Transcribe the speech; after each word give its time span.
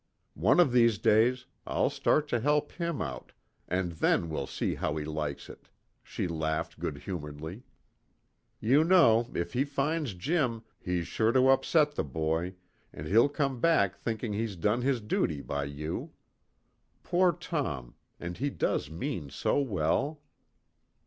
One 0.41 0.59
of 0.59 0.71
these 0.71 0.97
days 0.97 1.45
I'll 1.67 1.91
start 1.91 2.27
to 2.29 2.39
help 2.39 2.71
him 2.71 3.03
out, 3.03 3.33
and 3.67 3.91
then 3.91 4.29
we'll 4.29 4.47
see 4.47 4.73
how 4.73 4.95
he 4.95 5.05
likes 5.05 5.47
it," 5.47 5.69
she 6.01 6.27
laughed 6.27 6.79
good 6.79 6.97
humoredly. 7.03 7.61
"You 8.59 8.83
know, 8.83 9.29
if 9.35 9.53
he 9.53 9.63
finds 9.63 10.15
Jim 10.15 10.63
he's 10.79 11.05
sure 11.05 11.31
to 11.33 11.49
upset 11.49 11.91
the 11.93 12.03
boy, 12.03 12.55
and 12.91 13.05
he'll 13.05 13.29
come 13.29 13.59
back 13.59 13.95
thinking 13.95 14.33
he's 14.33 14.55
done 14.55 14.81
his 14.81 15.01
duty 15.01 15.39
by 15.39 15.65
you. 15.65 16.13
Poor 17.03 17.31
Tom, 17.31 17.93
and 18.19 18.37
he 18.39 18.49
does 18.49 18.89
mean 18.89 19.29
so 19.29 19.59
well." 19.59 20.19